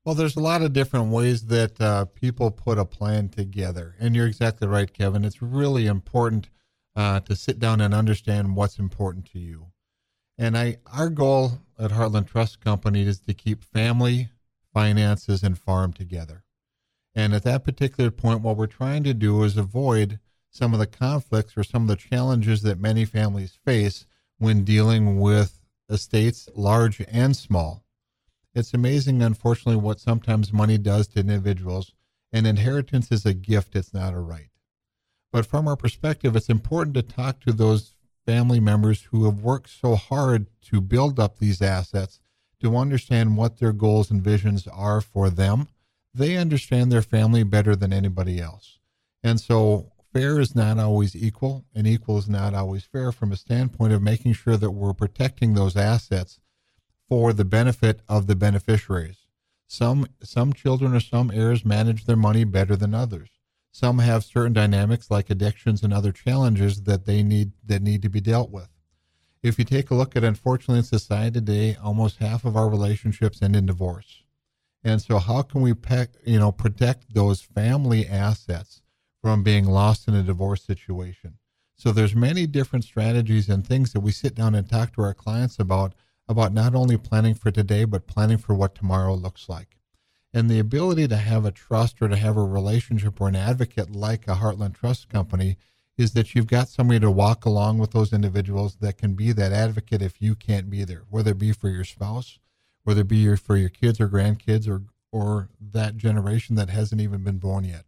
[0.05, 3.95] Well, there's a lot of different ways that uh, people put a plan together.
[4.01, 5.25] And you're exactly right, Kevin.
[5.25, 6.49] It's really important
[6.97, 9.67] uh, to sit down and understand what's important to you.
[10.37, 14.31] And I, our goal at Heartland Trust Company is to keep family,
[14.73, 16.45] finances, and farm together.
[17.19, 20.87] And at that particular point, what we're trying to do is avoid some of the
[20.87, 24.07] conflicts or some of the challenges that many families face
[24.39, 27.83] when dealing with estates, large and small.
[28.55, 31.93] It's amazing, unfortunately, what sometimes money does to individuals.
[32.33, 34.51] And inheritance is a gift, it's not a right.
[35.33, 39.71] But from our perspective, it's important to talk to those family members who have worked
[39.71, 42.21] so hard to build up these assets
[42.61, 45.67] to understand what their goals and visions are for them.
[46.19, 48.81] They understand their family better than anybody else.
[49.23, 53.37] And so fair is not always equal, and equal is not always fair from a
[53.37, 56.41] standpoint of making sure that we're protecting those assets
[57.09, 59.27] for the benefit of the beneficiaries.
[59.69, 63.29] Some some children or some heirs manage their money better than others.
[63.71, 68.09] Some have certain dynamics like addictions and other challenges that they need that need to
[68.09, 68.71] be dealt with.
[69.41, 73.41] If you take a look at unfortunately in society today, almost half of our relationships
[73.41, 74.25] end in divorce.
[74.85, 78.83] And so how can we pe- you know protect those family assets
[79.21, 81.39] from being lost in a divorce situation?
[81.77, 85.15] So there's many different strategies and things that we sit down and talk to our
[85.15, 85.95] clients about
[86.29, 89.79] about not only planning for today but planning for what tomorrow looks like.
[90.33, 93.91] And the ability to have a trust or to have a relationship or an advocate
[93.95, 95.57] like a Heartland Trust Company
[95.97, 99.53] is that you've got somebody to walk along with those individuals that can be that
[99.53, 102.39] advocate if you can't be there, whether it be for your spouse,
[102.89, 104.81] whether it be your, for your kids or grandkids or,
[105.13, 107.85] or that generation that hasn't even been born yet.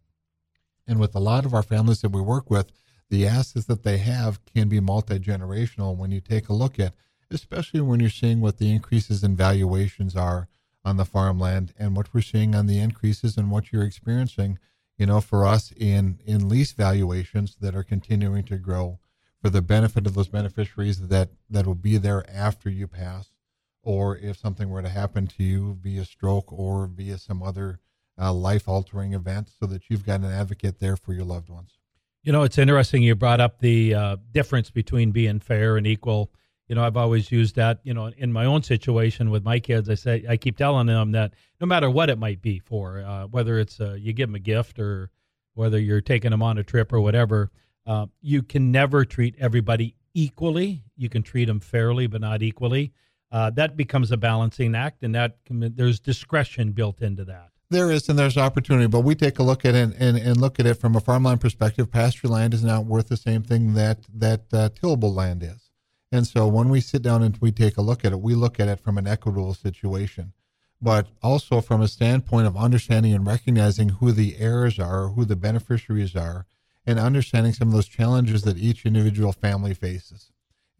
[0.85, 2.71] And with a lot of our families that we work with,
[3.09, 6.93] the assets that they have can be multi generational when you take a look at,
[7.31, 10.47] especially when you're seeing what the increases in valuations are
[10.85, 14.59] on the farmland and what we're seeing on the increases and what you're experiencing,
[14.99, 18.99] you know, for us in, in lease valuations that are continuing to grow
[19.41, 23.30] for the benefit of those beneficiaries that, that will be there after you pass,
[23.83, 27.79] or if something were to happen to you via stroke or via some other
[28.19, 31.77] uh, life altering event, so that you've got an advocate there for your loved ones.
[32.23, 36.31] You know, it's interesting you brought up the uh, difference between being fair and equal
[36.71, 39.89] you know, I've always used that, you know, in my own situation with my kids.
[39.89, 43.27] I say, I keep telling them that no matter what it might be for, uh,
[43.27, 45.09] whether it's uh, you give them a gift or
[45.53, 47.51] whether you're taking them on a trip or whatever,
[47.85, 50.85] uh, you can never treat everybody equally.
[50.95, 52.93] You can treat them fairly, but not equally.
[53.31, 57.49] Uh, that becomes a balancing act, and that there's discretion built into that.
[57.69, 60.59] There is, and there's opportunity, but we take a look at it and, and look
[60.59, 61.89] at it from a farmland perspective.
[61.89, 65.69] Pasture land is not worth the same thing that that uh, tillable land is.
[66.11, 68.59] And so when we sit down and we take a look at it, we look
[68.59, 70.33] at it from an equitable situation,
[70.81, 75.37] but also from a standpoint of understanding and recognizing who the heirs are, who the
[75.37, 76.47] beneficiaries are,
[76.85, 80.31] and understanding some of those challenges that each individual family faces.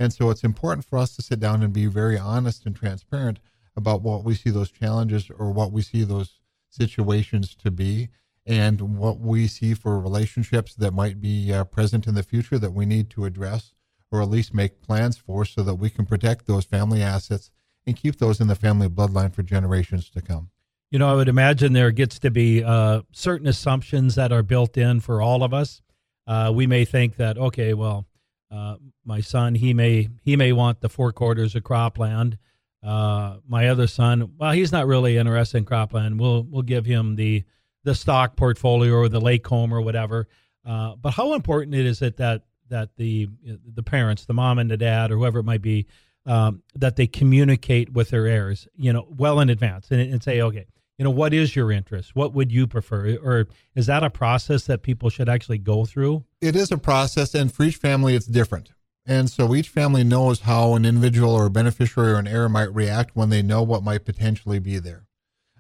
[0.02, 3.38] And so it's important for us to sit down and be very honest and transparent
[3.76, 6.40] about what we see those challenges or what we see those
[6.72, 8.10] situations to be
[8.44, 12.74] and what we see for relationships that might be uh, present in the future that
[12.74, 13.76] we need to address
[14.10, 17.52] or at least make plans for so that we can protect those family assets
[17.86, 20.50] and keep those in the family bloodline for generations to come.
[20.90, 24.80] You know, I would imagine there gets to be uh, certain assumptions that are built
[24.80, 25.84] in for all of us.
[26.26, 28.08] Uh, we may think that, okay, well,
[28.52, 32.38] uh, my son he may he may want the four quarters of cropland.
[32.84, 36.18] Uh, my other son, well, he's not really interested in cropland.
[36.20, 37.44] We'll we'll give him the
[37.84, 40.28] the stock portfolio or the lake home or whatever.
[40.66, 44.70] Uh, but how important it is it that that the the parents, the mom and
[44.70, 45.88] the dad, or whoever it might be,
[46.26, 50.42] um, that they communicate with their heirs, you know, well in advance, and, and say,
[50.42, 50.66] okay,
[51.02, 52.16] you know, what is your interest?
[52.16, 53.18] What would you prefer?
[53.24, 56.26] Or is that a process that people should actually go through?
[56.42, 58.70] It is a process, and for each family, it's different.
[59.04, 62.72] And so each family knows how an individual or a beneficiary or an heir might
[62.72, 65.08] react when they know what might potentially be there.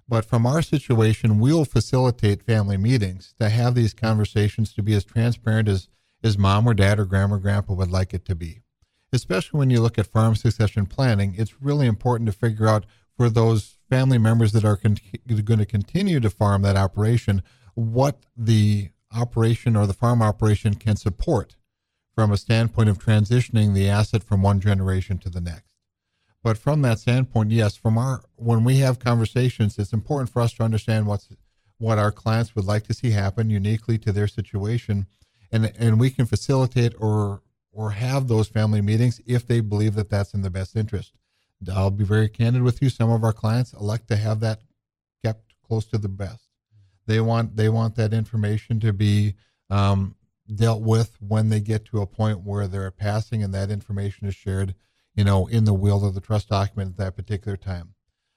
[0.08, 5.04] But from our situation, we'll facilitate family meetings to have these conversations to be as
[5.04, 5.88] transparent as,
[6.24, 8.62] as mom or dad or grandma or grandpa would like it to be.
[9.12, 12.86] Especially when you look at farm succession planning, it's really important to figure out
[13.18, 17.44] for those family members that are con- going to continue to farm that operation
[17.76, 21.56] what the operation or the farm operation can support
[22.16, 25.70] from a standpoint of transitioning the asset from one generation to the next.
[26.44, 30.54] But from that standpoint, yes, from our when we have conversations, it's important for us
[30.54, 31.30] to understand what's
[31.78, 35.06] what our clients would like to see happen uniquely to their situation,
[35.52, 40.10] and and we can facilitate or or have those family meetings if they believe that
[40.10, 41.14] that's in the best interest.
[41.74, 42.90] I'll be very candid with you.
[42.90, 44.62] Some of our clients elect to have that
[45.24, 46.48] kept close to the best.
[47.08, 49.36] They want they want that information to be
[49.70, 50.16] um,
[50.54, 54.36] dealt with when they get to a point where they're passing, and that information is
[54.36, 54.76] shared
[55.16, 57.94] you know, in the will of the trust document at that particular time.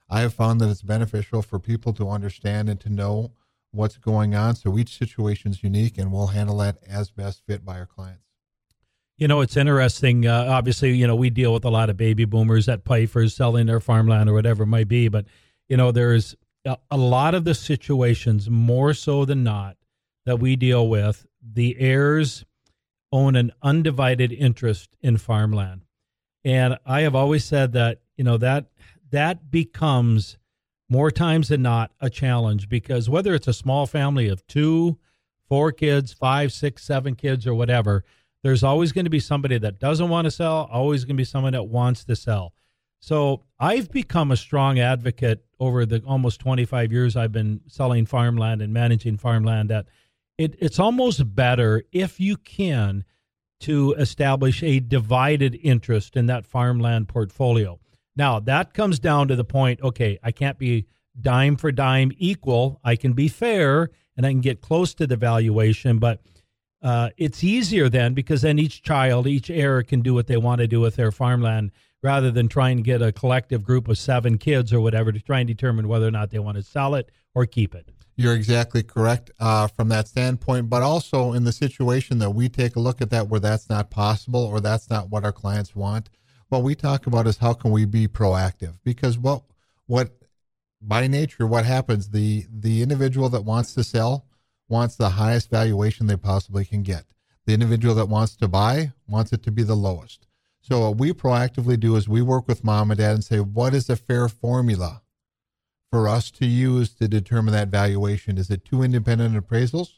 [0.08, 3.32] I have found that it's beneficial for people to understand and to know
[3.70, 4.54] what's going on.
[4.56, 8.23] So each situation is unique, and we'll handle that as best fit by our clients.
[9.16, 10.27] You know, it's interesting.
[10.27, 13.66] Uh, obviously, you know, we deal with a lot of baby boomers at Pifers selling
[13.66, 15.09] their farmland or whatever it might be.
[15.09, 15.27] But,
[15.68, 19.77] you know, there's a, a lot of the situations, more so than not,
[20.27, 22.44] that we deal with, the heirs
[23.12, 25.83] own an undivided interest in farmland.
[26.44, 28.66] And I have always said that, you know, that
[29.11, 30.38] that becomes
[30.88, 34.98] more times than not a challenge because whether it's a small family of two,
[35.48, 38.05] four kids, five, six, seven kids, or whatever,
[38.44, 41.24] there's always going to be somebody that doesn't want to sell, always going to be
[41.24, 42.52] someone that wants to sell.
[43.00, 48.61] So I've become a strong advocate over the almost 25 years I've been selling farmland
[48.61, 49.87] and managing farmland that
[50.37, 53.04] it, it's almost better if you can
[53.61, 57.80] to establish a divided interest in that farmland portfolio.
[58.14, 60.87] Now, that comes down to the point okay, I can't be
[61.18, 62.78] dime for dime equal.
[62.85, 66.20] I can be fair and I can get close to the valuation, but
[66.85, 70.61] uh, it's easier then because then each child, each heir can do what they want
[70.61, 74.37] to do with their farmland rather than trying to get a collective group of seven
[74.37, 77.11] kids or whatever to try and determine whether or not they want to sell it
[77.35, 77.88] or keep it.
[78.16, 82.77] You're exactly correct uh, from that standpoint, but also in the situation that we take
[82.77, 86.11] a look at that where that's not possible or that's not what our clients want.
[86.51, 88.75] What we talk about is how can we be proactive?
[88.85, 89.42] Because what
[89.87, 90.11] what
[90.81, 94.27] by nature what happens the the individual that wants to sell
[94.68, 97.05] wants the highest valuation they possibly can get.
[97.46, 100.27] The individual that wants to buy wants it to be the lowest.
[100.61, 103.74] So what we proactively do is we work with mom and dad and say, what
[103.74, 105.03] is a fair formula
[105.90, 108.38] for us to use to determine that valuation?
[108.38, 109.88] Is it two independent appraisals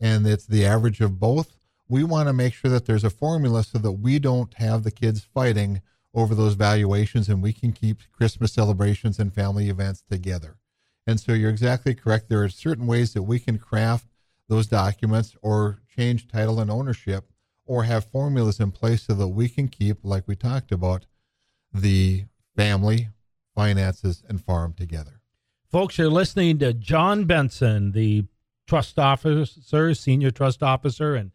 [0.00, 1.56] and it's the average of both?
[1.88, 4.90] We want to make sure that there's a formula so that we don't have the
[4.90, 5.82] kids fighting
[6.14, 10.56] over those valuations and we can keep Christmas celebrations and family events together.
[11.06, 12.28] And so you're exactly correct.
[12.28, 14.06] There are certain ways that we can craft
[14.48, 17.30] those documents or change title and ownership
[17.66, 21.06] or have formulas in place so that we can keep, like we talked about,
[21.72, 22.24] the
[22.56, 23.08] family
[23.54, 25.20] finances, and farm together.
[25.70, 28.24] Folks, you're listening to John Benson, the
[28.66, 31.32] trust officer, senior trust officer, and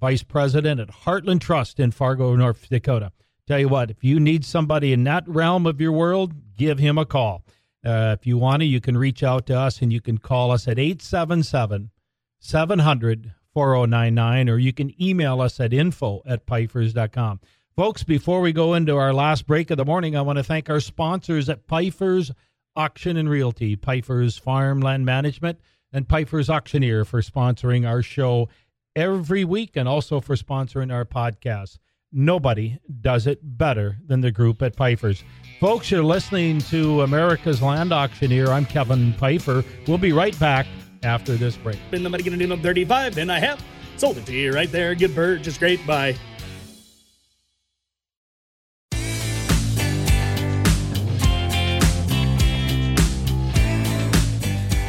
[0.00, 3.12] vice president at Heartland Trust in Fargo, North Dakota.
[3.46, 6.98] Tell you what, if you need somebody in that realm of your world, give him
[6.98, 7.44] a call.
[7.84, 10.50] Uh, if you want to, you can reach out to us and you can call
[10.50, 11.90] us at 877
[12.38, 17.40] 700 4099 or you can email us at info at pifers.com.
[17.74, 20.68] Folks, before we go into our last break of the morning, I want to thank
[20.68, 22.30] our sponsors at Pifers
[22.76, 25.58] Auction and Realty, Pifers Farmland Management,
[25.92, 28.48] and Pifers Auctioneer for sponsoring our show
[28.94, 31.78] every week and also for sponsoring our podcast.
[32.12, 35.24] Nobody does it better than the group at Pifers.
[35.60, 38.48] Folks, you're listening to America's Land Auctioneer.
[38.48, 39.64] I'm Kevin Pifer.
[39.86, 40.66] We'll be right back
[41.02, 41.78] after this break.
[41.90, 43.64] Been money getting in 35, then I have
[43.96, 44.94] sold it to you right there.
[44.94, 45.86] Good bird, just great.
[45.86, 46.14] Bye.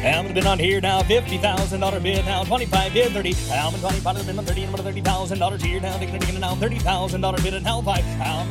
[0.04, 3.34] Almond been on here now, fifty thousand dollar bid now, twenty five bid thirty.
[3.50, 6.54] Almond twenty five bid on thirty and thirty thousand dollars here now, taking it now
[6.56, 8.04] thirty thousand dollar bid and now five.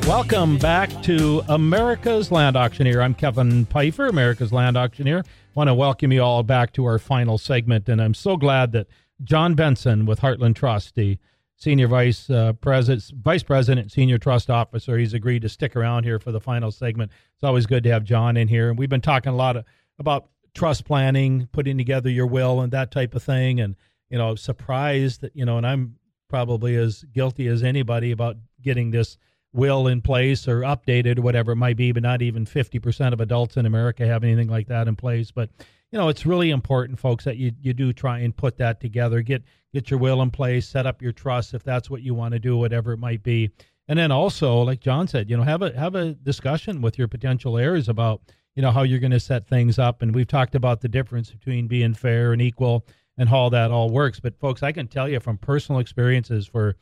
[0.08, 3.04] Welcome back to America's Land Auctioneer.
[3.04, 5.24] I'm Kevin Pifer, America's Land Auctioneer.
[5.54, 8.88] Want to welcome you all back to our final segment, and I'm so glad that
[9.24, 11.20] John Benson with Heartland Trust, the
[11.56, 16.18] senior vice uh, president, vice president, senior trust officer, he's agreed to stick around here
[16.18, 17.12] for the final segment.
[17.36, 19.66] It's always good to have John in here, and we've been talking a lot of,
[20.00, 23.60] about trust planning, putting together your will and that type of thing.
[23.60, 23.76] And,
[24.10, 25.96] you know, surprised that, you know, and I'm
[26.30, 29.18] probably as guilty as anybody about getting this
[29.54, 33.22] will in place or updated or whatever it might be, but not even 50% of
[33.22, 35.32] adults in America have anything like that in place.
[35.32, 35.50] But,
[35.92, 39.22] you know, it's really important, folks, that you, you do try and put that together.
[39.22, 39.44] Get
[39.74, 42.40] get your will in place, set up your trust if that's what you want to
[42.40, 43.50] do, whatever it might be.
[43.88, 47.08] And then also, like John said, you know, have a have a discussion with your
[47.08, 48.22] potential heirs about,
[48.56, 50.02] you know, how you're going to set things up.
[50.02, 52.86] And we've talked about the difference between being fair and equal
[53.18, 54.20] and how that all works.
[54.20, 56.76] But folks, I can tell you from personal experiences for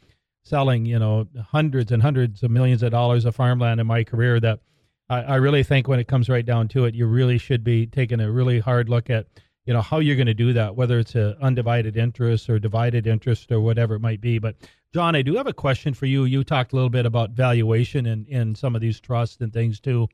[0.43, 4.39] selling, you know, hundreds and hundreds of millions of dollars of farmland in my career
[4.39, 4.59] that
[5.09, 7.85] I, I really think when it comes right down to it, you really should be
[7.85, 9.27] taking a really hard look at,
[9.65, 13.05] you know, how you're going to do that, whether it's a undivided interest or divided
[13.07, 14.39] interest or whatever it might be.
[14.39, 14.55] But
[14.93, 16.25] John, I do have a question for you.
[16.25, 19.79] You talked a little bit about valuation in, in some of these trusts and things
[19.79, 20.07] too.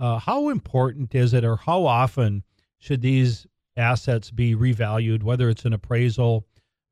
[0.00, 2.42] Uh, how important is it or how often
[2.78, 3.46] should these
[3.76, 6.46] assets be revalued, whether it's an appraisal,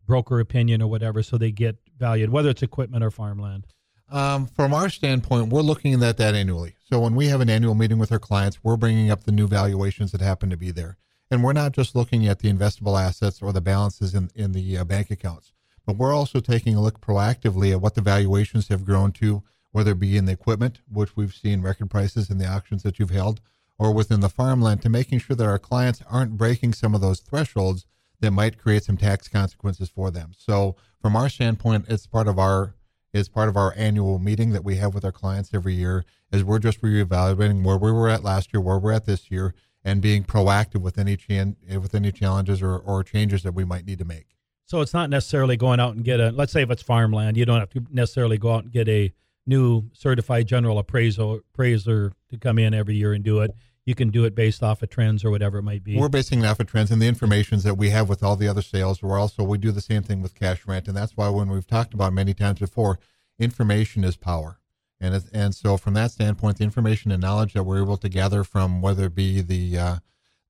[0.06, 3.66] broker opinion, or whatever, so they get valued, whether it's equipment or farmland?
[4.10, 6.76] Um, from our standpoint, we're looking at that annually.
[6.90, 9.46] So when we have an annual meeting with our clients, we're bringing up the new
[9.46, 10.98] valuations that happen to be there.
[11.30, 14.78] And we're not just looking at the investable assets or the balances in, in the
[14.78, 15.52] uh, bank accounts,
[15.86, 19.42] but we're also taking a look proactively at what the valuations have grown to,
[19.72, 22.98] whether it be in the equipment, which we've seen record prices in the auctions that
[22.98, 23.40] you've held,
[23.78, 27.20] or within the farmland, to making sure that our clients aren't breaking some of those
[27.20, 27.86] thresholds
[28.20, 30.32] that might create some tax consequences for them.
[30.36, 32.74] So from our standpoint, it's part of our
[33.12, 36.04] it's part of our annual meeting that we have with our clients every year.
[36.30, 39.54] Is we're just reevaluating where we were at last year, where we're at this year,
[39.82, 43.86] and being proactive with any chan- with any challenges or, or changes that we might
[43.86, 44.26] need to make.
[44.66, 47.46] So it's not necessarily going out and get a let's say if it's farmland, you
[47.46, 49.12] don't have to necessarily go out and get a
[49.48, 53.50] new certified general appraisal appraiser to come in every year and do it
[53.88, 55.96] you can do it based off of trends or whatever it might be.
[55.96, 58.46] We're basing it off of trends and the informations that we have with all the
[58.46, 59.02] other sales.
[59.02, 61.66] We're also we do the same thing with cash rent, and that's why when we've
[61.66, 62.98] talked about many times before,
[63.38, 64.58] information is power.
[65.00, 68.44] And and so from that standpoint, the information and knowledge that we're able to gather
[68.44, 69.96] from whether it be the uh,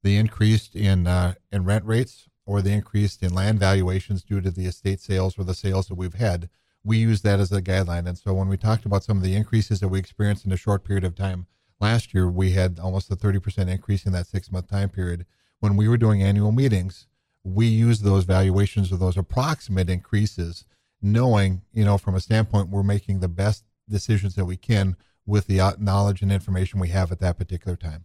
[0.02, 4.50] the increase in uh, in rent rates or the increase in land valuations due to
[4.50, 6.48] the estate sales or the sales that we've had,
[6.84, 8.06] we use that as a guideline.
[8.06, 10.56] And so when we talked about some of the increases that we experienced in a
[10.56, 11.46] short period of time
[11.80, 15.26] last year we had almost a 30% increase in that six month time period.
[15.60, 17.06] When we were doing annual meetings,
[17.44, 20.64] we used those valuations or those approximate increases,
[21.00, 25.46] knowing, you know, from a standpoint, we're making the best decisions that we can with
[25.46, 28.04] the uh, knowledge and information we have at that particular time.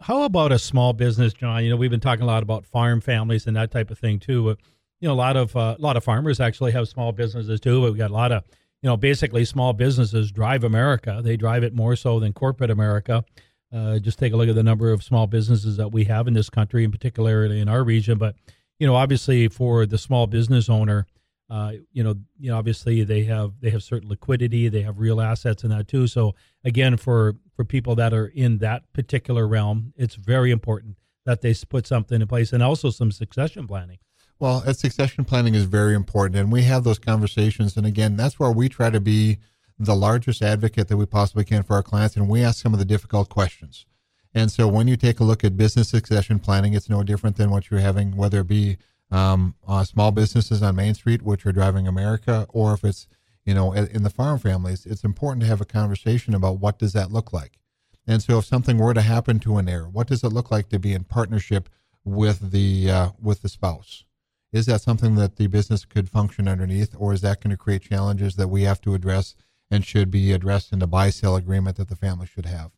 [0.00, 1.64] How about a small business, John?
[1.64, 4.20] You know, we've been talking a lot about farm families and that type of thing
[4.20, 4.44] too.
[4.44, 4.58] But,
[5.00, 7.80] you know, a lot of uh, a lot of farmers actually have small businesses too.
[7.80, 8.44] But we got a lot of
[8.82, 11.20] you know, basically small businesses drive America.
[11.22, 13.24] They drive it more so than corporate America.
[13.72, 16.34] Uh, just take a look at the number of small businesses that we have in
[16.34, 18.18] this country, in particularly in our region.
[18.18, 18.36] But
[18.78, 21.06] you know, obviously for the small business owner,
[21.50, 25.20] uh, you know, you know, obviously they have they have certain liquidity, they have real
[25.20, 26.06] assets in that too.
[26.06, 26.34] So
[26.64, 30.96] again, for for people that are in that particular realm, it's very important
[31.26, 33.98] that they put something in place and also some succession planning.
[34.40, 37.76] Well, succession planning is very important, and we have those conversations.
[37.76, 39.38] And again, that's where we try to be
[39.78, 42.78] the largest advocate that we possibly can for our clients, and we ask some of
[42.78, 43.86] the difficult questions.
[44.34, 47.50] And so, when you take a look at business succession planning, it's no different than
[47.50, 48.76] what you're having, whether it be
[49.10, 53.08] um, uh, small businesses on Main Street, which are driving America, or if it's
[53.44, 54.86] you know in the farm families.
[54.86, 57.58] It's important to have a conversation about what does that look like.
[58.06, 60.68] And so, if something were to happen to an heir, what does it look like
[60.68, 61.68] to be in partnership
[62.04, 64.04] with the uh, with the spouse?
[64.52, 67.82] Is that something that the business could function underneath, or is that going to create
[67.82, 69.34] challenges that we have to address
[69.70, 72.70] and should be addressed in the buy sell agreement that the family should have?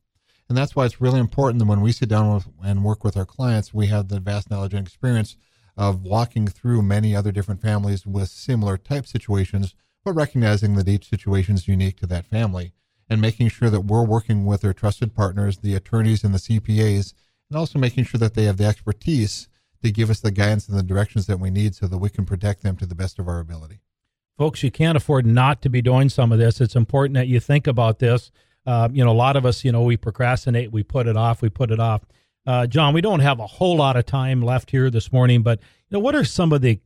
[0.48, 3.16] And that's why it's really important that when we sit down with, and work with
[3.16, 5.36] our clients, we have the vast knowledge and experience
[5.76, 11.08] of walking through many other different families with similar type situations, but recognizing that each
[11.08, 12.72] situation is unique to that family
[13.08, 17.14] and making sure that we're working with their trusted partners, the attorneys and the CPAs,
[17.48, 19.48] and also making sure that they have the expertise
[19.82, 22.24] to give us the guidance and the directions that we need so that we can
[22.24, 23.80] protect them to the best of our ability.
[24.38, 26.60] Folks, you can't afford not to be doing some of this.
[26.60, 28.30] It's important that you think about this.
[28.66, 31.42] Uh, you know, a lot of us, you know, we procrastinate, we put it off,
[31.42, 32.02] we put it off.
[32.46, 35.60] Uh, John, we don't have a whole lot of time left here this morning, but
[35.60, 36.80] you know, what are some of the,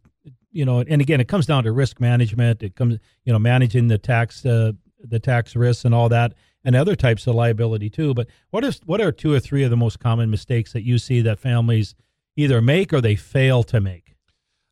[0.50, 2.62] you know, and again, it comes down to risk management.
[2.62, 6.34] It comes, you know, managing the tax, uh, the tax risks and all that,
[6.64, 8.14] and other types of liability too.
[8.14, 10.98] But what is, what are two or three of the most common mistakes that you
[10.98, 11.94] see that families
[12.36, 14.16] either make or they fail to make?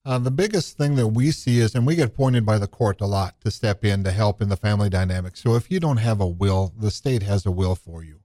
[0.05, 3.01] Uh, the biggest thing that we see is, and we get pointed by the court
[3.01, 5.37] a lot to step in to help in the family dynamic.
[5.37, 8.21] So if you don't have a will, the state has a will for you,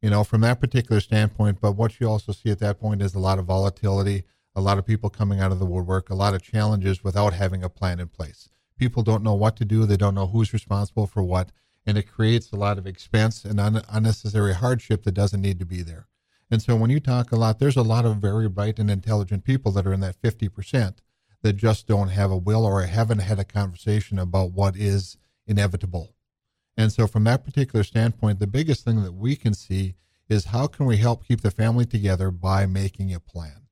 [0.00, 1.60] you know, from that particular standpoint.
[1.60, 4.22] But what you also see at that point is a lot of volatility,
[4.54, 7.64] a lot of people coming out of the woodwork, a lot of challenges without having
[7.64, 8.48] a plan in place.
[8.78, 11.50] People don't know what to do, they don't know who's responsible for what.
[11.88, 15.64] and it creates a lot of expense and un- unnecessary hardship that doesn't need to
[15.64, 16.06] be there.
[16.50, 19.44] And so when you talk a lot, there's a lot of very bright and intelligent
[19.44, 20.96] people that are in that 50%
[21.42, 26.14] that just don't have a will or haven't had a conversation about what is inevitable.
[26.76, 29.94] And so from that particular standpoint, the biggest thing that we can see
[30.28, 33.66] is how can we help keep the family together by making a plan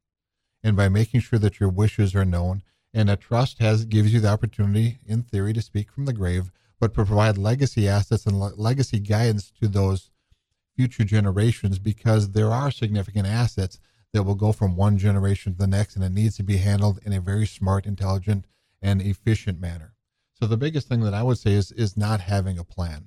[0.62, 2.62] and by making sure that your wishes are known
[2.92, 6.50] and a trust has gives you the opportunity in theory to speak from the grave
[6.80, 10.10] but provide legacy assets and le- legacy guidance to those
[10.76, 13.78] future generations because there are significant assets
[14.12, 17.00] that will go from one generation to the next and it needs to be handled
[17.04, 18.44] in a very smart intelligent
[18.82, 19.94] and efficient manner
[20.32, 23.06] so the biggest thing that i would say is is not having a plan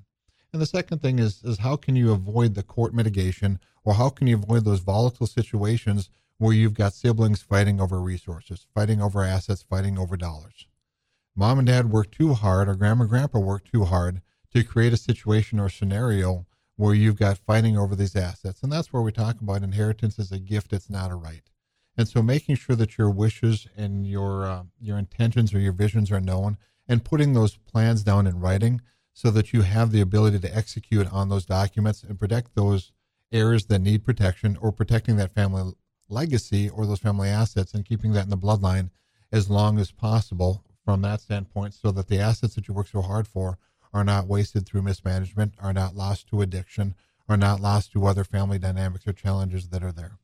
[0.52, 4.10] and the second thing is is how can you avoid the court mitigation or how
[4.10, 6.10] can you avoid those volatile situations
[6.40, 10.68] where you've got siblings fighting over resources, fighting over assets, fighting over dollars.
[11.36, 14.22] Mom and dad worked too hard or grandma and grandpa worked too hard
[14.54, 16.46] to create a situation or scenario
[16.80, 18.64] where you've got fighting over these assets.
[18.64, 21.44] And that's where we talk about inheritance as a gift, it's not a right.
[21.98, 26.10] And so making sure that your wishes and your uh, your intentions or your visions
[26.10, 26.58] are known
[26.88, 28.80] and putting those plans down in writing
[29.12, 32.94] so that you have the ability to execute on those documents and protect those
[33.30, 35.74] heirs that need protection or protecting that family
[36.08, 38.90] legacy or those family assets and keeping that in the bloodline
[39.34, 43.02] as long as possible from that standpoint so that the assets that you work so
[43.02, 43.58] hard for
[43.94, 46.96] are not wasted through mismanagement, are not lost to addiction,
[47.28, 50.18] are not lost to other family dynamics or challenges that are there.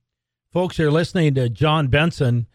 [0.52, 2.48] Folks, you're listening to John Benson,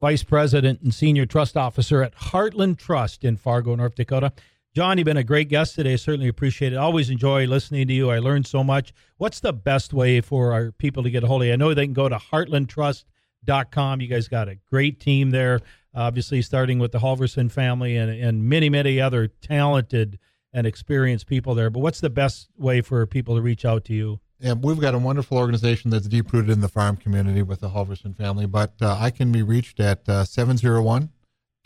[0.00, 4.32] Vice President and Senior Trust Officer at Heartland Trust in Fargo, North Dakota.
[4.74, 5.96] John, you've been a great guest today.
[5.96, 6.76] Certainly appreciate it.
[6.76, 8.10] Always enjoy listening to you.
[8.10, 8.92] I learned so much.
[9.16, 11.52] What's the best way for our people to get a hold of you?
[11.52, 14.00] I know they can go to heartlandtrust.com.
[14.00, 15.60] You guys got a great team there,
[15.92, 20.20] obviously, starting with the Halverson family and, and many, many other talented
[20.52, 21.70] and experienced people there.
[21.70, 24.20] But what's the best way for people to reach out to you?
[24.40, 27.70] Yeah, we've got a wonderful organization that's deep rooted in the farm community with the
[27.70, 31.10] Halverson family, but uh, I can be reached at uh, 701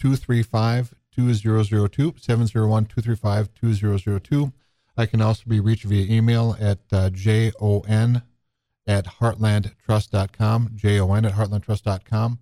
[0.01, 4.53] 235 2002, 701 235 2002.
[4.97, 8.22] I can also be reached via email at uh, jon
[8.87, 12.39] at heartlandtrust.com, jon at heartlandtrust.com.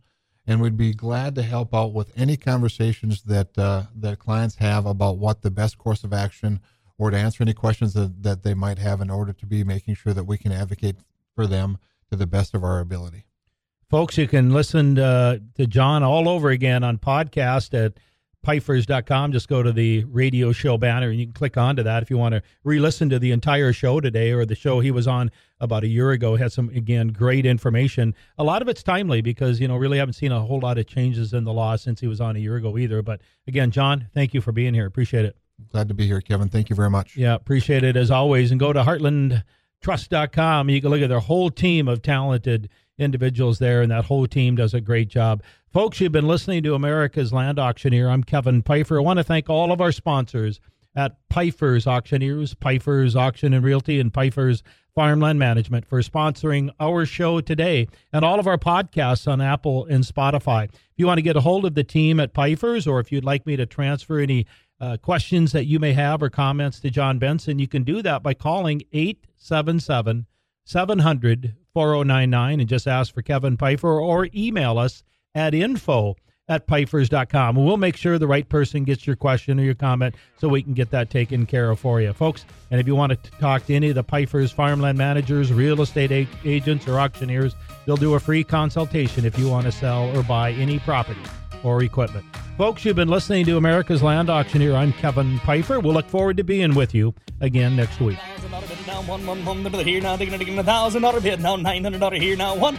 [0.47, 4.86] And we'd be glad to help out with any conversations that uh, that clients have
[4.86, 6.61] about what the best course of action
[6.99, 9.95] or to answer any questions that, that they might have in order to be making
[9.95, 10.97] sure that we can advocate
[11.34, 11.78] for them
[12.11, 13.24] to the best of our ability.
[13.88, 17.95] Folks, you can listen to, to John all over again on podcast at
[18.43, 19.32] pifers.com.
[19.32, 22.18] Just go to the radio show banner and you can click onto that if you
[22.18, 25.30] want to re listen to the entire show today or the show he was on
[25.61, 26.36] about a year ago.
[26.36, 28.14] Has some, again, great information.
[28.38, 30.86] A lot of it's timely because, you know, really haven't seen a whole lot of
[30.86, 33.03] changes in the law since he was on a year ago either.
[33.03, 34.86] But again, John, thank you for being here.
[34.86, 35.36] Appreciate it.
[35.70, 36.49] Glad to be here, Kevin.
[36.49, 37.16] Thank you very much.
[37.16, 38.51] Yeah, appreciate it as always.
[38.51, 40.68] And go to heartlandtrust.com.
[40.68, 42.68] You can look at their whole team of talented
[42.99, 45.43] individuals there, and that whole team does a great job.
[45.73, 48.11] Folks, you've been listening to America's Land Auctioneer.
[48.11, 48.99] I'm Kevin Pifer.
[48.99, 50.61] I want to thank all of our sponsors
[50.95, 54.62] at Pifer's Auctioneers, Pifer's Auction and Realty, and Pifer's
[54.95, 60.05] Farmland Management for sponsoring our show today and all of our podcasts on Apple and
[60.05, 60.64] Spotify.
[60.64, 63.25] If you want to get a hold of the team at Pifer's, or if you'd
[63.25, 64.45] like me to transfer any
[64.79, 68.23] uh, questions that you may have or comments to John Benson, you can do that
[68.23, 70.27] by calling 877
[70.66, 75.03] 700 4099 and just ask for Kevin Pifer or email us
[75.35, 76.16] at info
[76.49, 77.57] at pifers.com.
[77.57, 80.62] And we'll make sure the right person gets your question or your comment so we
[80.62, 82.45] can get that taken care of for you, folks.
[82.70, 86.28] And if you want to talk to any of the Pifers farmland managers, real estate
[86.45, 87.55] agents, or auctioneers,
[87.87, 91.22] they'll do a free consultation if you want to sell or buy any property
[91.62, 92.26] or equipment.
[92.59, 94.74] Folks, you've been listening to America's Land Auctioneer.
[94.74, 95.80] I'm Kevin Pifer.
[95.80, 98.18] We'll look forward to being with you again next week.
[102.59, 102.78] One.